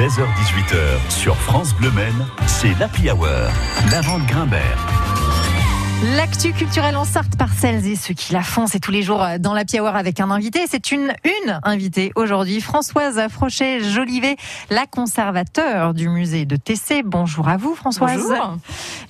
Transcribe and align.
16h-18h 0.00 1.10
sur 1.10 1.36
France 1.36 1.74
Bleu 1.74 1.90
Maine, 1.90 2.26
c'est 2.46 2.72
l'Happy 2.78 3.10
Hour. 3.10 3.26
La 3.90 4.00
vente 4.00 4.24
Grimbert. 4.24 4.78
L'actu 6.02 6.54
culturelle 6.54 6.96
en 6.96 7.04
Sarthe 7.04 7.36
par 7.36 7.52
celles 7.52 7.86
et 7.86 7.94
ceux 7.94 8.14
qui 8.14 8.32
la 8.32 8.42
font, 8.42 8.66
c'est 8.66 8.80
tous 8.80 8.90
les 8.90 9.02
jours 9.02 9.22
dans 9.38 9.52
la 9.52 9.64
Hour 9.74 9.96
avec 9.96 10.18
un 10.18 10.30
invité. 10.30 10.60
C'est 10.66 10.92
une 10.92 11.12
une 11.24 11.60
invitée 11.62 12.10
aujourd'hui, 12.14 12.62
Françoise 12.62 13.20
Frochet-Jolivet, 13.28 14.36
la 14.70 14.86
conservateur 14.86 15.92
du 15.92 16.08
musée 16.08 16.46
de 16.46 16.56
TC. 16.56 17.02
Bonjour 17.04 17.50
à 17.50 17.58
vous, 17.58 17.74
Françoise. 17.74 18.22
Bonjour. 18.22 18.56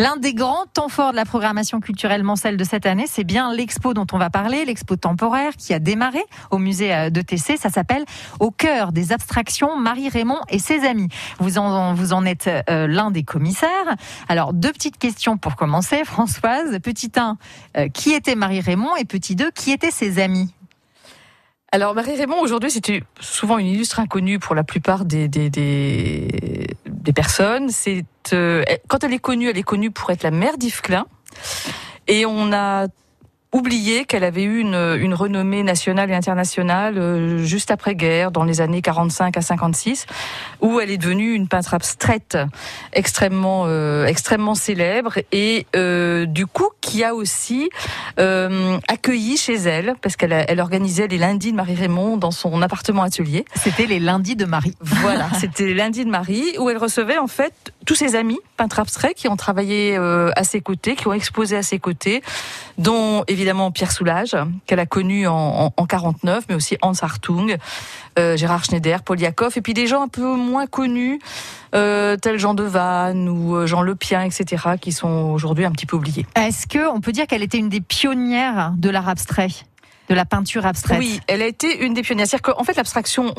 L'un 0.01 0.17
des 0.17 0.35
grands 0.35 0.65
temps 0.75 0.89
forts 0.89 1.13
de 1.13 1.17
la 1.17 1.25
programmation 1.25 1.79
culturelle 1.79 2.25
mancelle 2.25 2.57
de 2.57 2.65
cette 2.65 2.87
année, 2.87 3.07
c'est 3.07 3.23
bien 3.23 3.55
l'expo 3.55 3.95
dont 3.95 4.07
on 4.11 4.19
va 4.19 4.29
parler, 4.29 4.65
l'expo 4.65 4.97
temporaire 4.97 5.53
qui 5.57 5.73
a 5.73 5.79
démarré 5.79 6.25
au 6.51 6.59
musée 6.59 7.09
de 7.13 7.21
TC. 7.23 7.57
Ça 7.57 7.71
s'appelle 7.71 8.05
Au 8.41 8.51
cœur 8.51 8.91
des 8.91 9.13
abstractions, 9.13 9.77
Marie-Raymond 9.77 10.41
et 10.49 10.59
ses 10.59 10.85
amis. 10.85 11.09
Vous 11.39 11.57
en, 11.57 11.95
vous 11.95 12.13
en 12.13 12.25
êtes 12.25 12.51
euh, 12.69 12.89
l'un 12.89 13.13
des 13.13 13.23
commissaires. 13.23 13.69
Alors, 14.29 14.53
deux 14.53 14.73
petites 14.73 14.99
questions 14.99 15.37
pour 15.37 15.55
commencer, 15.55 16.03
Françoise. 16.05 16.80
Petit 16.81 17.13
1, 17.17 17.39
euh, 17.77 17.89
qui 17.89 18.13
était 18.13 18.35
Marie-Raymond 18.35 18.97
Et 18.97 19.05
petit 19.05 19.37
2, 19.37 19.51
qui 19.51 19.71
étaient 19.73 19.91
ses 19.91 20.19
amis 20.19 20.53
alors 21.73 21.95
Marie 21.95 22.17
Raymond 22.17 22.41
aujourd'hui 22.41 22.69
c'était 22.69 23.05
souvent 23.21 23.59
une 23.59 23.69
illustre 23.69 24.01
inconnue 24.01 24.41
pour 24.41 24.57
la 24.57 24.65
plupart 24.65 25.05
des 25.05 25.29
des, 25.29 25.51
des, 25.51 27.13
personnes. 27.13 27.69
Euh, 28.33 28.65
quand 28.89 29.05
elle 29.05 29.13
est 29.13 29.21
connue, 29.21 29.49
elle 29.49 29.59
est 29.59 29.63
connue 29.63 29.93
pour 29.93 30.11
être 30.11 30.25
la 30.25 30.33
mère 30.33 30.59
d'Yves 30.59 30.81
Klein. 30.81 31.07
Et 32.09 32.27
on 32.27 32.53
a 32.53 32.89
oublié 33.53 34.05
qu'elle 34.05 34.25
avait 34.25 34.45
eu 34.45 34.61
une, 34.61 34.75
une, 34.75 35.15
renommée 35.15 35.63
nationale 35.63 36.11
et 36.11 36.15
internationale 36.15 36.99
euh, 36.99 37.39
juste 37.39 37.71
après-guerre, 37.71 38.31
dans 38.31 38.45
les 38.45 38.61
années 38.61 38.83
45 38.83 39.37
à 39.37 39.41
56, 39.41 40.07
où 40.61 40.81
elle 40.81 40.91
est 40.91 40.99
devenue 40.99 41.35
une 41.35 41.49
peintre 41.49 41.75
abstraite 41.75 42.39
extrêmement 42.93 43.65
euh, 43.67 44.07
extrêmement 44.07 44.55
célèbre 44.55 45.19
et 45.33 45.67
euh, 45.75 46.27
du 46.27 46.47
coup 46.47 46.69
qui 46.81 47.05
a 47.05 47.15
aussi 47.15 47.71
euh, 48.19 48.79
accueilli 48.89 49.37
chez 49.37 49.55
elle, 49.55 49.95
parce 50.01 50.17
qu'elle 50.17 50.33
elle 50.33 50.61
organisait 50.61 51.09
les 51.09 51.19
lundis 51.19 51.53
de 51.53 51.57
Marie 51.57 51.75
Raymond 51.75 52.17
dans 52.17 52.31
son 52.31 52.63
appartement 52.63 53.03
atelier. 53.03 53.45
C'était 53.55 53.87
les 53.87 54.01
lundis 54.01 54.37
de 54.37 54.45
Marie. 54.45 54.75
Voilà, 54.81 55.29
c'était 55.41 55.67
les 55.67 55.75
lundis 55.75 56.05
de 56.05 56.11
Marie 56.11 56.57
où 56.59 56.71
elle 56.71 56.79
recevait 56.79 57.19
en 57.19 57.27
fait 57.27 57.53
tous 57.87 57.95
ses 57.95 58.15
amis 58.15 58.39
peintres 58.57 58.79
abstraits 58.79 59.15
qui 59.15 59.29
ont 59.29 59.37
travaillé 59.37 59.97
euh, 59.97 60.31
à 60.37 60.45
ses 60.45 60.61
côtés, 60.61 60.97
qui 60.97 61.09
ont 61.09 61.13
exposé 61.13 61.57
à 61.57 61.63
ses 61.63 61.79
côtés, 61.79 62.23
dont 62.79 63.25
évidemment 63.27 63.40
Pierre 63.73 63.93
Soulages, 63.93 64.37
qu'elle 64.67 64.81
a 64.81 64.87
connu 64.87 65.27
en, 65.27 65.73
en, 65.77 65.87
49, 65.87 66.45
mais 66.49 66.55
aussi 66.55 66.77
Hans 66.83 66.93
Hartung, 67.01 67.57
euh, 68.19 68.37
Gérard 68.37 68.65
Schneider, 68.65 69.03
Paul 69.03 69.21
Yakov, 69.21 69.53
et 69.57 69.61
puis 69.61 69.75
des 69.75 69.87
gens 69.87 70.03
un 70.03 70.09
peu 70.09 70.37
moins 70.37 70.67
connus, 70.67 71.21
euh, 71.75 72.17
tels 72.17 72.39
Jean 72.39 72.55
Devanne 72.55 73.29
ou 73.29 73.57
euh, 73.57 73.67
Jean 73.67 73.83
Lepien, 73.83 74.23
etc., 74.23 74.75
qui 74.81 74.93
sont 74.93 75.31
aujourd'hui 75.33 75.65
un 75.65 75.73
petit 75.73 75.87
peu 75.87 75.97
oubliés. 75.97 76.27
Est-ce 76.37 76.67
que 76.67 76.89
on 76.89 77.01
peut 77.01 77.13
dire 77.13 77.27
qu'elle 77.27 77.43
était 77.43 77.59
une 77.59 77.69
des 77.69 77.81
pionnières 77.81 78.73
de 78.77 78.91
l'art 78.91 79.09
abstrait 79.09 79.49
de 80.09 80.15
la 80.15 80.25
peinture 80.25 80.67
abstraite? 80.67 80.99
Oui, 80.99 81.21
elle 81.29 81.43
a 81.43 81.47
été 81.47 81.85
une 81.85 81.95
des 81.95 82.03
pionnières. 82.03 82.27
C'est-à-dire 82.27 82.55
qu'en 82.55 82.65
fait, 82.65 82.77
l'abstraction, 82.77 83.33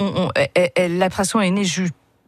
l'abstraction 0.77 1.41
est 1.41 1.51
née 1.51 1.65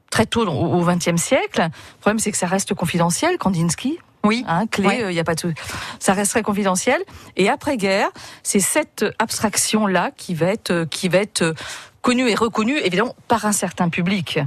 très 0.10 0.26
tôt 0.26 0.46
au 0.46 0.84
XXe 0.84 1.22
siècle. 1.22 1.62
Le 1.62 2.00
problème, 2.00 2.20
c'est 2.20 2.32
que 2.32 2.38
ça 2.38 2.48
reste 2.48 2.74
confidentiel. 2.74 3.38
Kandinsky, 3.38 3.98
oui, 4.26 4.46
hein, 4.48 4.68
clé, 4.68 4.98
il 5.00 5.06
ouais. 5.06 5.14
y 5.14 5.20
a 5.20 5.24
pas 5.24 5.36
tout. 5.36 5.54
Ça 6.00 6.14
resterait 6.14 6.44
confidentiel. 6.44 7.02
Et 7.36 7.50
après 7.50 7.78
guerre, 7.78 8.10
c'est 8.42 8.62
cette 8.62 9.06
abstraction 9.20 9.86
là 9.86 10.12
qui 10.16 10.34
va 10.34 10.48
être 10.48 10.86
qui 10.86 11.10
va 11.10 11.18
être 11.18 11.54
connue 12.02 12.30
et 12.30 12.36
reconnue 12.36 12.78
évidemment 12.78 13.16
par 13.28 13.46
un 13.46 13.52
certain 13.52 13.90
public. 13.90 14.40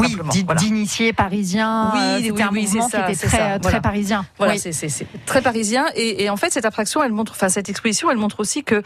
Oui, 0.00 0.16
d'initiés 0.56 1.12
parisiens. 1.12 1.92
Oui, 1.94 2.00
c'était 2.22 2.30
oui, 2.32 2.42
un 2.42 2.50
oui, 2.52 2.62
mouvement 2.62 2.88
ça, 2.88 3.02
qui 3.02 3.12
était 3.12 3.26
très, 3.26 3.36
ça, 3.36 3.44
très 3.46 3.58
voilà. 3.60 3.80
parisien. 3.80 4.24
Voilà, 4.38 4.54
oui. 4.54 4.72
c'est 4.72 5.06
très 5.26 5.42
parisien. 5.42 5.86
Et, 5.94 6.24
et, 6.24 6.30
en 6.30 6.36
fait, 6.36 6.52
cette 6.52 6.64
abstraction, 6.64 7.02
elle 7.02 7.12
montre, 7.12 7.32
enfin 7.32 7.48
cette 7.48 7.68
exposition, 7.68 8.10
elle 8.10 8.16
montre 8.16 8.40
aussi 8.40 8.64
que 8.64 8.82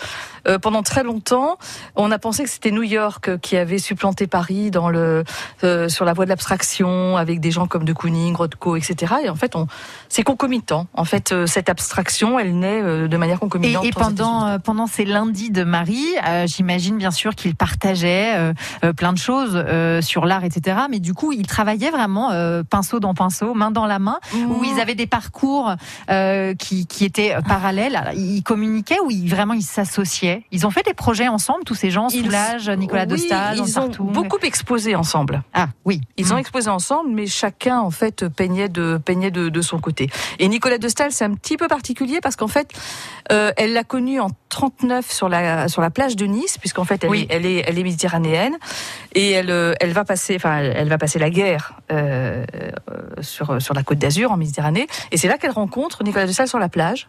euh, 0.48 0.58
pendant 0.58 0.82
très 0.82 1.02
longtemps, 1.02 1.58
on 1.96 2.10
a 2.10 2.18
pensé 2.18 2.44
que 2.44 2.50
c'était 2.50 2.70
New 2.70 2.82
York 2.82 3.38
qui 3.38 3.56
avait 3.56 3.78
supplanté 3.78 4.26
Paris 4.26 4.70
dans 4.70 4.90
le 4.90 5.24
euh, 5.62 5.88
sur 5.88 6.04
la 6.04 6.12
voie 6.12 6.24
de 6.24 6.30
l'abstraction, 6.30 7.16
avec 7.16 7.40
des 7.40 7.50
gens 7.50 7.66
comme 7.66 7.84
de 7.84 7.92
Kooning, 7.92 8.34
Rothko, 8.34 8.76
etc. 8.76 9.14
Et 9.24 9.28
en 9.28 9.36
fait, 9.36 9.56
on 9.56 9.66
c'est 10.08 10.22
concomitant. 10.22 10.86
En 10.94 11.04
fait, 11.04 11.32
euh, 11.32 11.46
cette 11.46 11.68
abstraction, 11.68 12.38
elle 12.38 12.58
naît 12.58 12.80
euh, 12.82 13.08
de 13.08 13.16
manière 13.16 13.40
concomitante. 13.40 13.84
Et, 13.84 13.88
et 13.88 13.92
pendant 13.92 14.46
euh, 14.46 14.58
pendant 14.58 14.86
ces 14.86 15.04
lundis 15.04 15.50
de 15.50 15.64
Marie, 15.64 16.06
euh, 16.26 16.46
j'imagine 16.46 16.98
bien 16.98 17.10
sûr 17.10 17.34
qu'il 17.34 17.54
partageait 17.54 18.52
plein 18.96 19.12
de 19.12 19.18
choses 19.18 19.64
sur 20.00 20.26
l'art, 20.26 20.44
etc. 20.44 20.78
Mais 20.90 21.00
du 21.04 21.14
coup, 21.14 21.32
il 21.32 21.46
travaillait 21.46 21.90
vraiment 21.90 22.32
euh, 22.32 22.62
pinceau 22.64 22.98
dans 22.98 23.14
pinceau, 23.14 23.54
main 23.54 23.70
dans 23.70 23.86
la 23.86 23.98
main, 23.98 24.18
mmh. 24.32 24.50
où 24.50 24.64
ils 24.64 24.80
avaient 24.80 24.94
des 24.94 25.06
parcours 25.06 25.74
euh, 26.10 26.54
qui, 26.54 26.86
qui 26.86 27.04
étaient 27.04 27.36
parallèles. 27.46 27.94
Alors, 27.94 28.14
ils 28.14 28.42
communiquaient 28.42 28.98
ou 29.04 29.10
ils, 29.10 29.28
vraiment 29.28 29.54
ils 29.54 29.62
s'associaient? 29.62 30.44
Ils 30.50 30.66
ont 30.66 30.70
fait 30.70 30.84
des 30.84 30.94
projets 30.94 31.28
ensemble, 31.28 31.64
tous 31.64 31.74
ces 31.74 31.90
gens, 31.90 32.08
Soulage, 32.08 32.70
Nicolas 32.70 33.02
oui, 33.02 33.08
de 33.08 33.16
Stahl, 33.16 33.56
ils 33.56 33.62
ont 33.62 33.66
Sartoung. 33.66 34.12
beaucoup 34.12 34.38
exposé 34.42 34.96
ensemble. 34.96 35.42
Ah 35.52 35.68
oui, 35.84 36.00
ils 36.16 36.28
mmh. 36.28 36.32
ont 36.32 36.38
exposé 36.38 36.70
ensemble, 36.70 37.10
mais 37.10 37.26
chacun 37.26 37.78
en 37.80 37.90
fait 37.90 38.26
peignait 38.28 38.70
de 38.70 38.98
peignait 39.04 39.30
de, 39.30 39.50
de 39.50 39.60
son 39.60 39.78
côté. 39.78 40.08
Et 40.38 40.48
Nicolas 40.48 40.78
de 40.78 40.88
Stahl, 40.88 41.12
c'est 41.12 41.26
un 41.26 41.34
petit 41.34 41.58
peu 41.58 41.68
particulier 41.68 42.20
parce 42.22 42.36
qu'en 42.36 42.48
fait, 42.48 42.72
euh, 43.30 43.52
elle 43.58 43.74
l'a 43.74 43.84
connu 43.84 44.20
en 44.20 44.30
39 44.54 45.10
sur 45.10 45.28
la 45.28 45.66
sur 45.66 45.82
la 45.82 45.90
plage 45.90 46.14
de 46.14 46.26
Nice, 46.26 46.58
puisqu'en 46.58 46.84
fait 46.84 47.02
elle, 47.02 47.10
oui. 47.10 47.26
est, 47.28 47.34
elle 47.34 47.46
est 47.46 47.64
elle 47.66 47.76
est 47.76 47.82
méditerranéenne 47.82 48.56
et 49.14 49.32
elle 49.32 49.52
elle 49.80 49.92
va 49.92 50.04
passer 50.04 50.36
enfin 50.36 50.58
elle 50.58 50.88
va 50.88 50.96
passer 50.96 51.18
la 51.18 51.28
guerre 51.28 51.74
euh, 51.90 52.44
sur, 53.20 53.60
sur 53.60 53.74
la 53.74 53.82
côte 53.82 53.98
d'Azur 53.98 54.30
en 54.30 54.36
Méditerranée. 54.36 54.86
Et 55.10 55.16
c'est 55.16 55.28
là 55.28 55.38
qu'elle 55.38 55.50
rencontre 55.50 56.04
Nicolas 56.04 56.26
de 56.26 56.32
Salle 56.32 56.48
sur 56.48 56.60
la 56.60 56.68
plage. 56.68 57.08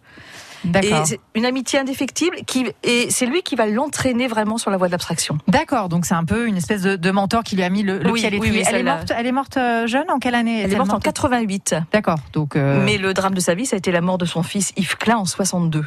Et 0.81 0.91
c'est 1.03 1.19
une 1.35 1.45
amitié 1.45 1.77
indéfectible 1.77 2.37
qui, 2.47 2.65
et 2.81 3.11
c'est 3.11 3.27
lui 3.27 3.43
qui 3.43 3.55
va 3.55 3.67
l'entraîner 3.67 4.27
vraiment 4.27 4.57
sur 4.57 4.71
la 4.71 4.77
voie 4.77 4.87
de 4.87 4.91
l'abstraction. 4.91 5.37
D'accord, 5.47 5.89
donc 5.89 6.07
c'est 6.07 6.15
un 6.15 6.23
peu 6.23 6.47
une 6.47 6.57
espèce 6.57 6.81
de, 6.81 6.95
de, 6.95 7.11
mentor 7.11 7.43
qui 7.43 7.55
lui 7.55 7.61
a 7.61 7.69
mis 7.69 7.83
le, 7.83 7.99
le 7.99 8.11
oui, 8.11 8.21
pied 8.21 8.29
à 8.29 8.39
oui, 8.39 8.49
oui, 8.51 8.63
elle, 8.67 8.75
est 8.77 8.83
morte, 8.83 9.13
elle 9.15 9.27
est 9.27 9.31
morte 9.31 9.59
jeune 9.85 10.09
en 10.09 10.17
quelle 10.17 10.33
année 10.33 10.61
Elle 10.61 10.73
est 10.73 10.77
morte 10.77 10.93
en 10.93 10.99
88. 10.99 11.75
D'accord, 11.93 12.17
donc. 12.33 12.55
Euh... 12.55 12.83
Mais 12.83 12.97
le 12.97 13.13
drame 13.13 13.35
de 13.35 13.39
sa 13.39 13.53
vie, 13.53 13.67
ça 13.67 13.75
a 13.75 13.77
été 13.77 13.91
la 13.91 14.01
mort 14.01 14.17
de 14.17 14.25
son 14.25 14.41
fils 14.41 14.71
Yves 14.75 14.97
Klein 14.97 15.17
en 15.17 15.25
62. 15.25 15.85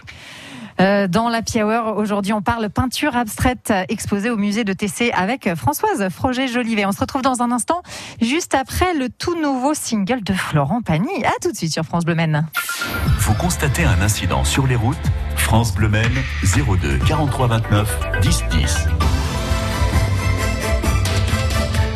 Euh, 0.81 1.09
dans 1.09 1.29
la 1.29 1.41
Hour, 1.57 1.97
aujourd'hui, 1.97 2.33
on 2.33 2.43
parle 2.43 2.69
peinture 2.69 3.17
abstraite 3.17 3.73
exposée 3.89 4.31
au 4.31 4.37
musée 4.37 4.65
de 4.65 4.73
TC 4.73 5.11
avec 5.13 5.55
Françoise 5.55 6.09
Froget-Jolivet. 6.11 6.85
On 6.87 6.93
se 6.93 7.01
retrouve 7.01 7.23
dans 7.23 7.43
un 7.43 7.51
instant, 7.51 7.83
juste 8.21 8.55
après 8.55 8.95
le 8.95 9.09
tout 9.09 9.41
nouveau 9.41 9.75
single 9.75 10.23
de 10.23 10.35
Florent 10.35 10.83
Pagny. 10.83 11.25
À 11.25 11.33
tout 11.41 11.53
de 11.53 11.57
suite 11.57 11.73
sur 11.73 11.85
France 11.85 12.05
Bleu. 12.05 12.17
Vous 13.19 13.35
constatez 13.35 13.85
un 13.85 14.01
incident 14.03 14.45
sur 14.45 14.67
les 14.67 14.77
routes? 14.77 14.97
France 15.37 15.75
Bleu 15.75 15.89
Maine 15.89 16.13
02 16.43 16.99
43 17.07 17.47
29 17.47 18.01
10 18.21 18.45
10. 18.51 19.08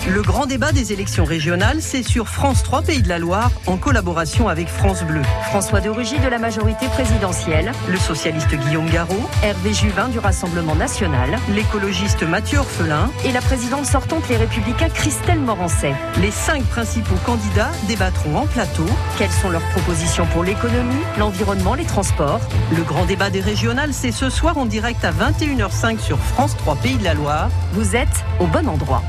Le 0.09 0.21
grand 0.21 0.47
débat 0.47 0.73
des 0.73 0.93
élections 0.93 1.25
régionales, 1.25 1.81
c'est 1.81 2.03
sur 2.03 2.29
France 2.29 2.65
3 2.65 2.83
Pays 2.83 3.03
de 3.03 3.09
la 3.09 3.21
Loire, 3.21 3.53
en 3.69 3.77
collaboration 3.77 4.49
avec 4.49 4.67
France 4.67 5.05
Bleu. 5.05 5.23
François 5.45 5.81
de 5.81 5.89
Rugy 5.91 6.19
de 6.19 6.27
la 6.27 6.41
majorité 6.41 6.89
présidentielle, 6.89 7.71
le 7.89 7.97
socialiste 7.97 8.53
Guillaume 8.53 8.91
Garot, 8.91 9.31
Hervé 9.45 9.73
Juvin 9.73 10.09
du 10.09 10.19
Rassemblement 10.19 10.75
national, 10.75 11.39
l'écologiste 11.55 12.25
Mathieu 12.25 12.59
Orphelin 12.59 13.13
et 13.25 13.31
la 13.31 13.41
présidente 13.41 13.87
sortante 13.87 14.29
Les 14.29 14.37
Républicains 14.39 14.89
Christelle 14.89 15.39
Morancet. 15.39 15.95
Les 16.21 16.33
cinq 16.33 16.65
principaux 16.65 17.15
candidats 17.25 17.71
débattront 17.87 18.39
en 18.39 18.47
plateau. 18.47 18.87
Quelles 19.19 19.31
sont 19.31 19.51
leurs 19.51 19.69
propositions 19.71 20.27
pour 20.33 20.43
l'économie, 20.43 21.05
l'environnement, 21.17 21.75
les 21.75 21.87
transports? 21.87 22.41
Le 22.77 22.83
grand 22.83 23.07
débat 23.07 23.31
des 23.31 23.41
régionales, 23.41 23.93
c'est 23.93 24.13
ce 24.13 24.31
soir 24.31 24.59
en 24.59 24.67
direct 24.67 25.05
à 25.05 25.13
21h05 25.13 26.01
sur 26.01 26.19
France 26.19 26.57
3 26.57 26.75
Pays 26.75 26.97
de 26.97 27.05
la 27.05 27.15
Loire. 27.15 27.51
Vous 27.75 27.95
êtes 27.95 28.25
au 28.41 28.49
bon 28.49 28.69
endroit. 28.69 29.05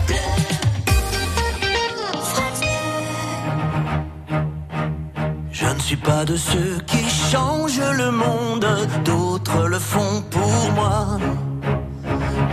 Suis 5.94 6.02
pas 6.02 6.26
de 6.26 6.36
ceux 6.36 6.78
qui 6.88 7.04
changent 7.32 7.92
le 7.98 8.10
monde, 8.10 8.66
d'autres 9.06 9.68
le 9.68 9.78
font 9.78 10.24
pour 10.32 10.72
moi. 10.74 11.20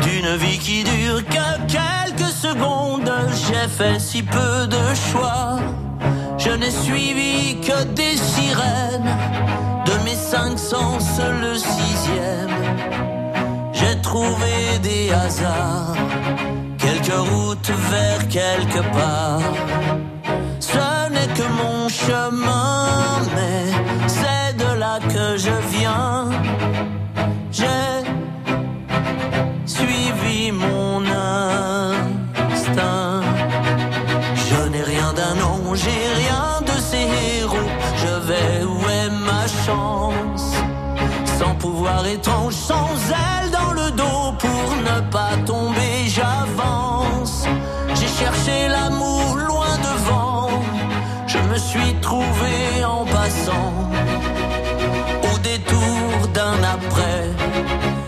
D'une 0.03 0.37
vie 0.37 0.59
qui 0.59 0.85
dure 0.85 1.25
que 1.25 1.47
quelques 1.79 2.33
secondes, 2.47 3.13
j'ai 3.43 3.67
fait 3.69 3.99
si 3.99 4.23
peu 4.23 4.67
de 4.67 4.85
choix. 5.09 5.59
Je 6.37 6.51
n'ai 6.51 6.71
suivi 6.71 7.61
que 7.67 7.79
des 8.01 8.17
sirènes, 8.33 9.17
de 9.87 9.95
mes 10.05 10.19
cinq 10.33 10.59
sens 10.59 11.09
le 11.45 11.55
sixième. 11.55 12.57
J'ai 13.73 13.97
trouvé 14.03 14.55
des 14.83 15.13
hasards, 15.13 15.97
quelques 16.79 17.21
routes 17.31 17.73
vers 17.93 18.29
quelque 18.29 18.83
part. 18.99 19.53
Ce 20.73 20.85
n'est 21.13 21.33
que 21.39 21.47
mon 21.63 21.89
chemin, 21.89 22.70
je 25.41 25.57
viens. 25.75 26.29
J'ai 27.51 27.95
suivi 29.65 30.53
mon 30.53 31.03
instinct. 32.51 33.23
non, 35.43 35.75
j'ai 35.75 36.05
rien 36.23 36.47
de 36.71 36.77
ces 36.89 37.07
héros. 37.29 37.71
Je 38.03 38.15
vais 38.29 38.65
où 38.65 38.79
est 38.99 39.13
ma 39.29 39.45
chance? 39.65 40.47
Sans 41.39 41.55
pouvoir 41.55 42.07
étrange, 42.07 42.55
sans 42.55 42.91
elle 43.25 43.51
dans 43.51 43.73
le 43.81 43.91
dos 43.93 44.27
pour 44.45 44.67
ne 44.89 44.97
pas 45.17 45.35
tomber, 45.47 45.95
j'avance. 46.17 47.47
J'ai 47.95 48.13
cherché 48.21 48.69
l'amour 48.69 49.37
loin 49.37 49.75
devant. 49.91 50.51
Je 51.27 51.39
me 51.51 51.57
suis 51.57 51.95
trouvé 52.01 52.85
en 52.85 53.05
passant 53.07 53.73
détour 55.51 56.29
d'un 56.33 56.63
après. 56.63 58.00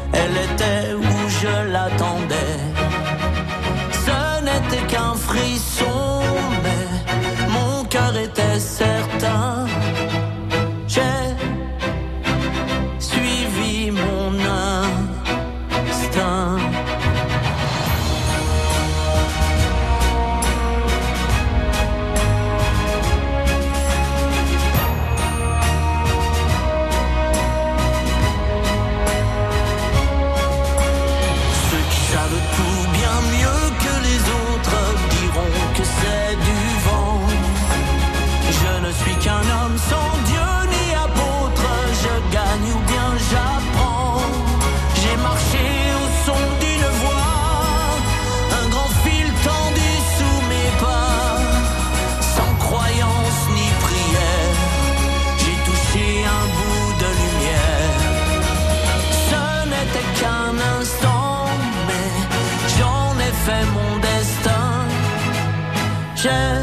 J'ai 66.22 66.61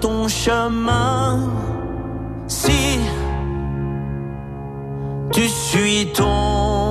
ton 0.00 0.28
chemin. 0.28 1.50
Si 2.46 2.98
tu 5.32 5.48
suis 5.48 6.12
ton 6.12 6.81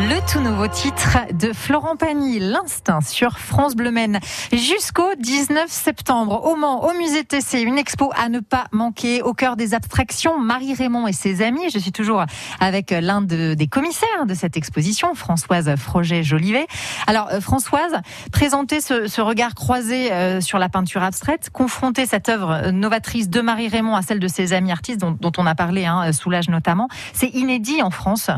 Le 0.00 0.20
tout 0.32 0.40
nouveau 0.40 0.68
titre 0.68 1.18
de 1.32 1.52
Florent 1.52 1.96
Pagny, 1.96 2.38
L'Instinct 2.38 3.00
sur 3.00 3.38
France 3.38 3.74
Bleu 3.74 3.90
Maine. 3.90 4.20
Jusqu'au 4.52 5.14
19 5.18 5.68
septembre, 5.68 6.44
au 6.44 6.54
Mans, 6.56 6.84
au 6.88 6.92
musée 6.96 7.24
TC, 7.24 7.62
une 7.62 7.78
expo 7.78 8.12
à 8.16 8.28
ne 8.28 8.38
pas 8.40 8.66
manquer 8.70 9.22
au 9.22 9.32
cœur 9.34 9.56
des 9.56 9.74
abstractions. 9.74 10.38
Marie 10.38 10.74
Raymond 10.74 11.06
et 11.08 11.12
ses 11.12 11.42
amis. 11.42 11.68
Je 11.72 11.78
suis 11.78 11.90
toujours 11.92 12.24
avec 12.60 12.90
l'un 12.92 13.22
de- 13.22 13.54
des 13.54 13.66
commissaires 13.66 14.26
de 14.26 14.34
cette 14.34 14.56
exposition, 14.56 15.14
Françoise 15.14 15.74
Froget-Jolivet. 15.76 16.66
Alors, 17.06 17.28
euh, 17.32 17.40
Françoise, 17.40 17.96
présenter 18.30 18.80
ce, 18.80 19.08
ce 19.08 19.20
regard 19.20 19.54
croisé 19.54 20.12
euh, 20.12 20.40
sur 20.40 20.58
la 20.58 20.68
peinture 20.68 21.02
abstraite, 21.02 21.50
confronter 21.52 22.06
cette 22.06 22.28
œuvre 22.28 22.70
novatrice 22.70 23.28
de 23.30 23.40
Marie 23.40 23.68
Raymond 23.68 23.96
à 23.96 24.02
celle 24.02 24.20
de 24.20 24.28
ses 24.28 24.52
amis 24.52 24.70
artistes 24.70 25.00
dont, 25.00 25.16
dont 25.18 25.32
on 25.38 25.46
a 25.46 25.54
parlé, 25.56 25.86
hein, 25.86 26.12
Soulage 26.12 26.48
notamment, 26.48 26.88
c'est 27.14 27.28
inédit 27.30 27.82
en 27.82 27.90
France. 27.90 28.30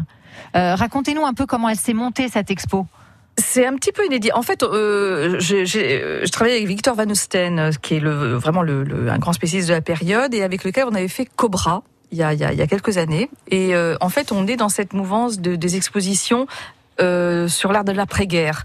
Euh, 0.57 0.75
Racontez-nous 0.75 1.25
un 1.25 1.35
peu 1.35 1.47
comment 1.47 1.69
elle 1.69 1.77
s'est 1.77 1.95
montée 1.95 2.29
cette 2.29 2.51
expo. 2.51 2.87
C'est 3.39 3.65
un 3.67 3.75
petit 3.77 3.93
peu 3.93 4.05
inédit. 4.05 4.33
En 4.33 4.43
fait, 4.43 4.63
euh, 4.63 5.39
je 5.41 6.31
travaillais 6.31 6.57
avec 6.57 6.69
Victor 6.69 6.95
Van 6.95 7.09
Osten, 7.09 7.59
euh, 7.59 7.71
qui 7.81 7.95
est 7.95 8.01
vraiment 8.01 8.63
un 8.63 9.19
grand 9.19 9.33
spécialiste 9.33 9.69
de 9.69 9.75
la 9.75 9.81
période, 9.81 10.35
et 10.35 10.43
avec 10.43 10.65
lequel 10.65 10.85
on 10.89 10.95
avait 10.95 11.09
fait 11.09 11.25
Cobra 11.25 11.83
il 12.13 12.19
y 12.19 12.23
a, 12.23 12.29
a, 12.29 12.33
a 12.33 12.67
quelques 12.67 12.99
années. 12.99 13.31
Et 13.51 13.73
en 14.01 14.09
fait, 14.09 14.33
on 14.33 14.47
est 14.49 14.57
dans 14.57 14.69
cette 14.69 14.93
mouvance 14.93 15.39
de, 15.41 15.55
des 15.55 15.77
expositions 15.77 16.49
sur 16.99 17.73
l'art 17.73 17.85
de 17.85 17.93
l'après-guerre. 17.93 18.65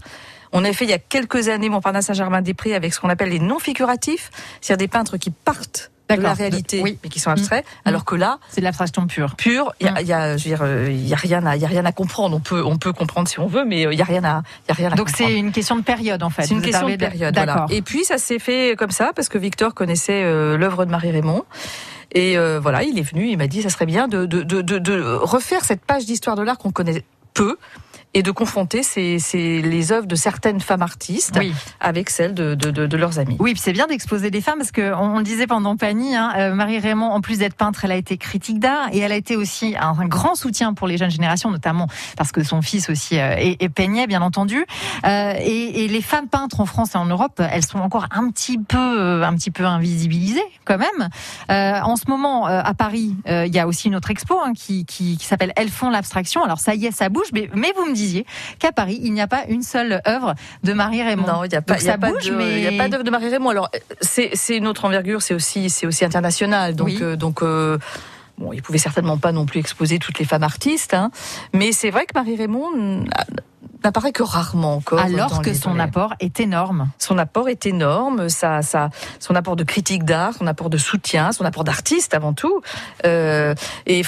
On 0.52 0.64
avait 0.64 0.72
fait 0.72 0.84
il 0.84 0.90
y 0.90 0.94
a 0.94 0.98
quelques 0.98 1.48
années 1.48 1.68
Montparnasse 1.68 2.06
Saint-Germain-des-Prés 2.06 2.74
avec 2.74 2.92
ce 2.92 3.00
qu'on 3.00 3.08
appelle 3.08 3.28
les 3.28 3.38
non 3.38 3.58
figuratifs, 3.58 4.30
c'est-à-dire 4.60 4.86
des 4.86 4.90
peintres 4.90 5.16
qui 5.16 5.30
partent 5.30 5.90
de 6.14 6.20
la 6.22 6.34
réalité, 6.34 6.82
Oui. 6.82 6.98
mais 7.02 7.08
qui 7.08 7.18
sont 7.18 7.30
abstraits, 7.30 7.64
alors 7.84 8.04
que 8.04 8.14
là, 8.14 8.38
C'est 8.48 8.60
de 8.60 8.64
l'abstraction 8.64 9.06
pure. 9.08 9.34
pur. 9.36 9.72
Il 9.80 9.86
y 9.88 9.90
Mm. 9.90 9.96
a, 9.96 10.00
il 10.02 10.06
y 10.06 10.12
a, 10.12 10.36
je 10.36 10.44
veux 10.44 10.50
dire, 10.50 10.62
euh, 10.62 10.86
il 10.88 11.06
y 11.08 11.12
a 11.12 11.16
rien 11.16 11.44
à, 11.44 11.56
il 11.56 11.62
y 11.62 11.64
a 11.64 11.68
rien 11.68 11.84
à 11.84 11.90
comprendre. 11.92 12.36
On 12.36 12.40
peut, 12.40 12.62
on 12.64 12.76
peut 12.78 12.92
comprendre 12.92 13.26
si 13.28 13.40
on 13.40 13.46
veut, 13.48 13.64
mais 13.64 13.86
euh, 13.86 13.92
il 13.92 13.98
y 13.98 14.02
a 14.02 14.04
rien 14.04 14.22
à, 14.24 14.42
il 14.66 14.68
y 14.68 14.72
a 14.72 14.74
rien 14.74 14.92
à 14.92 14.94
Donc 14.94 15.08
c'est 15.10 15.34
une 15.34 15.50
question 15.50 15.74
de 15.76 15.82
période 15.82 16.22
en 16.22 16.30
fait. 16.30 16.42
C'est 16.44 16.54
une 16.54 16.62
question 16.62 16.88
de 16.88 16.94
période. 16.96 17.34
Voilà. 17.34 17.54
D'accord. 17.54 17.72
Et 17.72 17.82
puis 17.82 18.04
ça 18.04 18.18
s'est 18.18 18.38
fait 18.38 18.76
comme 18.78 18.92
ça 18.92 19.10
parce 19.16 19.28
que 19.28 19.38
Victor 19.38 19.74
connaissait 19.74 20.22
euh, 20.22 20.56
l'œuvre 20.56 20.84
de 20.84 20.90
Marie 20.92 21.10
Raymond. 21.10 21.44
Et 22.12 22.38
euh, 22.38 22.60
voilà, 22.60 22.84
il 22.84 22.98
est 22.98 23.02
venu, 23.02 23.28
il 23.28 23.36
m'a 23.36 23.48
dit 23.48 23.62
ça 23.62 23.68
serait 23.68 23.84
bien 23.86 24.06
de, 24.06 24.26
de, 24.26 24.42
de, 24.42 24.60
de 24.62 25.02
refaire 25.02 25.64
cette 25.64 25.84
page 25.84 26.06
d'histoire 26.06 26.36
de 26.36 26.42
l'art 26.42 26.56
qu'on 26.56 26.70
connaît 26.70 27.02
peu 27.34 27.56
et 28.16 28.22
de 28.22 28.30
confronter 28.30 28.82
ces, 28.82 29.18
ces, 29.18 29.60
les 29.60 29.92
œuvres 29.92 30.06
de 30.06 30.14
certaines 30.14 30.60
femmes 30.60 30.80
artistes 30.80 31.34
Oui. 31.38 31.52
avec 31.80 32.08
celles 32.08 32.32
de, 32.32 32.54
de, 32.54 32.70
de, 32.70 32.86
de 32.86 32.96
leurs 32.96 33.18
amis. 33.18 33.36
Oui, 33.40 33.52
c'est 33.58 33.74
bien 33.74 33.86
d'exposer 33.86 34.30
des 34.30 34.40
femmes 34.40 34.56
parce 34.58 34.72
que 34.72 34.94
on, 34.94 35.16
on 35.16 35.18
le 35.18 35.22
disait 35.24 35.46
pendant 35.46 35.76
Pani, 35.76 36.16
hein, 36.16 36.32
euh, 36.38 36.54
Marie 36.54 36.78
Raymond, 36.78 37.10
en 37.10 37.20
plus 37.20 37.38
d'être 37.40 37.54
peintre, 37.56 37.84
elle 37.84 37.92
a 37.92 37.96
été 37.96 38.16
critique 38.16 38.58
d'art 38.58 38.88
et 38.92 39.00
elle 39.00 39.12
a 39.12 39.16
été 39.16 39.36
aussi 39.36 39.76
un, 39.78 39.94
un 40.00 40.06
grand 40.06 40.34
soutien 40.34 40.72
pour 40.72 40.86
les 40.88 40.96
jeunes 40.96 41.10
générations, 41.10 41.50
notamment 41.50 41.88
parce 42.16 42.32
que 42.32 42.42
son 42.42 42.62
fils 42.62 42.88
aussi 42.88 43.18
euh, 43.18 43.34
est, 43.36 43.62
est 43.62 43.68
peignait, 43.68 44.06
bien 44.06 44.22
entendu. 44.22 44.64
Euh, 45.04 45.34
et, 45.38 45.84
et 45.84 45.88
les 45.88 46.00
femmes 46.00 46.28
peintres 46.28 46.60
en 46.60 46.66
France 46.66 46.94
et 46.94 46.98
en 46.98 47.04
Europe, 47.04 47.42
elles 47.52 47.66
sont 47.66 47.80
encore 47.80 48.06
un 48.12 48.30
petit 48.30 48.56
peu, 48.56 49.24
un 49.24 49.34
petit 49.34 49.50
peu 49.50 49.66
invisibilisées 49.66 50.40
quand 50.64 50.78
même. 50.78 51.10
Euh, 51.50 51.80
en 51.82 51.96
ce 51.96 52.04
moment, 52.08 52.46
à 52.46 52.72
Paris, 52.72 53.14
il 53.26 53.54
y 53.54 53.58
a 53.58 53.66
aussi 53.66 53.88
une 53.88 53.94
autre 53.96 54.10
expo 54.10 54.40
hein, 54.42 54.52
qui, 54.56 54.86
qui, 54.86 55.18
qui 55.18 55.26
s'appelle 55.26 55.52
Elles 55.56 55.68
font 55.68 55.90
l'abstraction. 55.90 56.42
Alors 56.42 56.60
ça 56.60 56.74
y 56.74 56.86
est, 56.86 56.92
ça 56.92 57.10
bouge, 57.10 57.26
mais, 57.34 57.50
mais 57.54 57.72
vous 57.76 57.84
me 57.86 57.94
disiez 58.06 58.26
qu'à 58.58 58.72
Paris, 58.72 58.98
il 59.02 59.12
n'y 59.12 59.20
a 59.20 59.26
pas 59.26 59.44
une 59.48 59.62
seule 59.62 60.00
œuvre 60.06 60.34
de 60.62 60.72
Marie 60.72 61.02
Raymond. 61.02 61.26
Non, 61.26 61.44
il 61.44 61.48
n'y 61.48 61.56
a 61.56 61.62
pas, 61.62 61.74
Donc 61.74 61.82
il 61.82 61.86
y 61.86 61.88
a 61.88 61.92
ça 61.92 61.98
pas 61.98 62.10
bouge, 62.12 62.26
de, 62.30 62.34
mais 62.36 62.58
il 62.58 62.64
y 62.64 62.74
a 62.78 62.82
pas 62.82 62.88
d'œuvre 62.88 63.04
de 63.04 63.10
Marie 63.10 63.28
Raymond. 63.28 63.50
Alors, 63.50 63.70
c'est, 64.00 64.30
c'est 64.34 64.56
une 64.56 64.66
autre 64.66 64.84
envergure, 64.84 65.20
c'est 65.22 65.34
aussi, 65.34 65.70
c'est 65.70 65.86
aussi 65.86 66.04
international. 66.04 66.74
Donc, 66.74 66.86
Oui. 66.88 66.98
euh, 67.02 67.16
donc, 67.16 67.42
euh, 67.42 67.78
bon, 68.38 68.52
il 68.52 68.62
pouvait 68.62 68.78
certainement 68.78 69.18
pas 69.18 69.32
non 69.32 69.46
plus 69.46 69.60
exposer 69.60 69.98
toutes 69.98 70.18
les 70.18 70.24
femmes 70.24 70.42
artistes, 70.44 70.94
hein. 70.94 71.10
Mais 71.52 71.72
c'est 71.72 71.90
vrai 71.90 72.06
que 72.06 72.12
Marie 72.14 72.36
Raymond 72.36 73.04
n'apparaît 73.86 74.12
que 74.12 74.22
rarement 74.22 74.74
encore. 74.74 74.98
Alors 74.98 75.42
que 75.42 75.54
son 75.54 75.78
apport 75.78 76.14
est 76.20 76.40
énorme. 76.40 76.88
Son 76.98 77.18
apport 77.18 77.48
est 77.48 77.66
énorme, 77.66 78.28
ça, 78.28 78.62
ça, 78.62 78.90
son 79.20 79.34
apport 79.34 79.56
de 79.56 79.64
critique 79.64 80.04
d'art, 80.04 80.34
son 80.34 80.46
apport 80.46 80.70
de 80.70 80.78
soutien, 80.78 81.32
son 81.32 81.44
apport 81.44 81.64
d'artiste 81.64 82.14
avant 82.14 82.32
tout. 82.32 82.60
Euh, 83.04 83.54
et, 83.86 84.02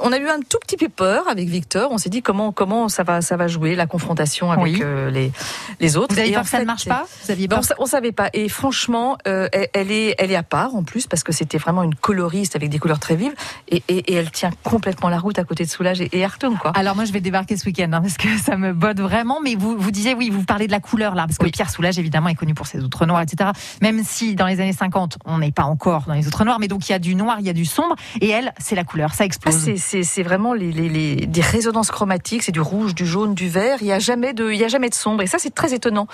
on 0.00 0.12
a 0.12 0.18
eu 0.18 0.28
un 0.28 0.40
tout 0.48 0.58
petit 0.60 0.76
peu 0.76 0.88
peur 0.88 1.24
avec 1.28 1.48
Victor. 1.48 1.90
On 1.92 1.98
s'est 1.98 2.10
dit 2.10 2.22
comment 2.22 2.52
comment 2.52 2.88
ça 2.88 3.02
va 3.02 3.20
ça 3.22 3.36
va 3.36 3.48
jouer 3.48 3.74
la 3.74 3.86
confrontation 3.86 4.52
avec 4.52 4.64
Oui. 4.64 4.80
euh, 4.82 5.10
les 5.10 5.32
les 5.80 5.96
autres. 5.96 6.14
Vous 6.14 6.20
avez 6.20 6.30
Et 6.30 6.32
peur 6.34 6.42
que 6.44 6.48
ça 6.48 6.60
ne 6.60 6.64
marche 6.64 6.86
pas? 6.86 7.04
Vous 7.24 7.30
aviez 7.30 7.48
ben, 7.48 7.60
peur 7.60 7.76
on, 7.78 7.82
on 7.84 7.86
savait 7.86 8.12
pas. 8.12 8.28
Et 8.32 8.48
franchement, 8.48 9.16
euh, 9.26 9.48
elle, 9.52 9.68
elle 9.72 9.90
est, 9.90 10.14
elle 10.18 10.30
est 10.30 10.36
à 10.36 10.42
part 10.42 10.74
en 10.74 10.82
plus 10.82 11.06
parce 11.06 11.22
que 11.22 11.32
c'était 11.32 11.58
vraiment 11.58 11.82
une 11.82 11.94
coloriste 11.94 12.56
avec 12.56 12.68
des 12.70 12.78
couleurs 12.78 13.00
très 13.00 13.16
vives 13.16 13.34
et, 13.68 13.82
et- 13.88 14.12
et 14.12 14.14
elle 14.14 14.30
tient 14.30 14.50
complètement 14.64 15.08
la 15.08 15.18
route 15.18 15.38
à 15.38 15.44
côté 15.44 15.64
de 15.64 15.70
Soulage 15.70 16.00
et, 16.00 16.08
et 16.12 16.24
Artung, 16.24 16.56
quoi. 16.58 16.72
Alors 16.74 16.96
moi 16.96 17.04
je 17.04 17.12
vais 17.12 17.20
débarquer 17.20 17.56
ce 17.56 17.64
week-end 17.66 17.90
hein, 17.92 18.00
parce 18.02 18.16
que 18.16 18.28
ça 18.38 18.56
me 18.56 18.72
botte 18.72 19.00
vraiment. 19.00 19.21
Mais 19.44 19.54
vous 19.54 19.76
vous 19.78 19.90
disiez 19.90 20.14
oui, 20.14 20.30
vous 20.30 20.44
parlez 20.44 20.66
de 20.66 20.72
la 20.72 20.80
couleur 20.80 21.14
là 21.14 21.26
parce 21.26 21.38
que 21.38 21.44
Oui. 21.44 21.50
Pierre 21.50 21.70
Soulages 21.70 21.98
évidemment 21.98 22.28
est 22.28 22.34
connu 22.34 22.54
pour 22.54 22.66
ses 22.66 22.80
outres 22.80 23.06
noirs, 23.06 23.22
etc. 23.22 23.50
Même 23.80 24.02
si 24.04 24.34
dans 24.34 24.46
les 24.46 24.60
années 24.60 24.72
50 24.72 25.18
on 25.24 25.38
n'est 25.38 25.52
pas 25.52 25.64
encore 25.64 26.04
dans 26.06 26.14
les 26.14 26.26
outres 26.26 26.44
noirs, 26.44 26.58
mais 26.58 26.68
donc 26.68 26.88
il 26.88 26.92
y 26.92 26.94
a 26.94 26.98
du 26.98 27.14
noir, 27.14 27.36
il 27.40 27.46
y 27.46 27.50
a 27.50 27.52
du 27.52 27.64
sombre 27.64 27.96
et 28.20 28.28
elle 28.28 28.52
c'est 28.58 28.74
la 28.74 28.84
couleur, 28.84 29.14
ça 29.14 29.24
Ah, 29.24 29.26
explose. 29.26 29.74
c'est, 29.76 30.22
vraiment 30.22 30.52
les, 30.54 30.72
les, 30.72 30.88
les- 30.88 31.26
des 31.26 31.40
résonances 31.40 31.90
chromatiques, 31.90 32.42
c'est 32.42 32.52
du 32.52 32.60
rouge, 32.60 32.94
du 32.94 33.06
jaune, 33.06 33.34
du 33.34 33.48
vert. 33.48 33.78
Il 33.80 33.86
y 33.86 33.92
a 33.92 33.98
jamais 33.98 34.32
de, 34.34 34.50
il 34.50 34.58
y 34.58 34.64
a 34.64 34.68
jamais 34.68 34.88
de 34.88 34.94
sombre. 34.94 35.22
Et 35.22 35.26
ça, 35.26 35.38
c'est 35.38 35.54
très 35.54 35.72
étonnant 35.74 36.06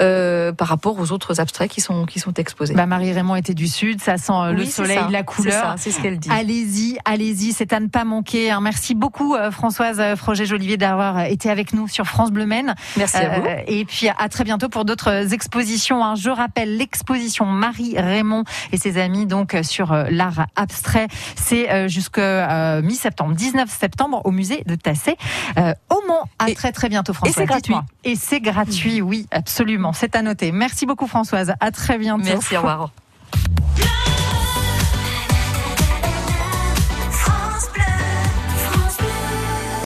euh, 0.00 0.52
par 0.52 0.68
rapport 0.68 0.98
aux 0.98 1.12
autres 1.12 1.40
abstraits 1.40 1.70
qui 1.70 1.80
sont 1.80 2.06
qui 2.06 2.18
sont 2.20 2.32
exposés. 2.34 2.74
bah, 2.74 2.86
Marie 2.86 3.12
Raymond 3.12 3.36
était 3.36 3.54
du 3.54 3.68
sud, 3.68 4.00
ça 4.00 4.16
sent 4.16 4.32
euh, 4.32 4.52
le 4.52 4.64
soleil, 4.64 4.98
ça, 4.98 5.08
la 5.10 5.22
couleur. 5.22 5.74
c'est 5.78 5.90
ce 5.90 6.00
qu'elle 6.00 6.18
dit. 6.18 6.28
Allez-y, 6.30 6.98
allez-y, 7.04 7.52
c'est 7.52 7.72
à 7.72 7.80
ne 7.80 7.86
pas 7.88 8.04
manquer. 8.04 8.50
hein. 8.50 8.60
Merci 8.60 8.94
beaucoup 8.94 9.34
euh, 9.34 9.50
Françoise 9.50 10.00
Froger-Jolivier 10.16 10.76
d'avoir 10.76 11.20
été 11.24 11.50
avec 11.50 11.72
nous 11.72 11.88
sur 11.88 12.06
France 12.06 12.30
Bleu 12.32 12.43
Maine. 12.46 12.74
Merci 12.96 13.16
à 13.16 13.38
vous. 13.40 13.46
Euh, 13.46 13.56
et 13.66 13.84
puis 13.84 14.08
à 14.08 14.28
très 14.28 14.44
bientôt 14.44 14.68
pour 14.68 14.84
d'autres 14.84 15.32
expositions. 15.32 16.04
hein. 16.04 16.14
Je 16.14 16.30
rappelle 16.30 16.76
l'exposition 16.76 17.44
Marie 17.46 17.94
Raymond 17.98 18.44
et 18.72 18.76
ses 18.78 18.98
amis 19.00 19.26
donc 19.26 19.56
sur 19.62 19.92
euh, 19.92 20.04
l'art 20.10 20.46
abstrait. 20.56 21.08
C'est 21.36 21.70
euh, 21.72 21.88
jusqu'à 21.88 22.80
mi-septembre, 22.82 23.34
19 23.34 23.68
septembre 23.70 24.22
au 24.24 24.30
musée 24.30 24.62
de 24.66 24.74
Tassé 24.74 25.16
au 25.56 26.00
Mans. 26.08 26.24
À 26.38 26.50
Et- 26.50 26.54
très 26.54 26.72
très 26.72 26.88
bientôt 26.88 27.12
Françoise. 27.12 27.34
c'est 27.36 27.46
gratuit. 27.46 27.74
Et 28.04 28.16
c'est 28.16 28.40
gratuit, 28.40 29.00
oui, 29.02 29.26
absolument. 29.30 29.92
C'est 29.92 30.16
à 30.16 30.22
noter. 30.22 30.52
Merci 30.52 30.86
beaucoup 30.86 31.06
Françoise. 31.06 31.54
À 31.60 31.70
très 31.70 31.98
bientôt. 31.98 32.24
Merci, 32.24 32.56
au 32.56 32.60
revoir. 32.60 32.90